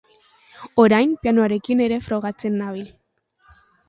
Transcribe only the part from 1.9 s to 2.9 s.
frogatzen nabil.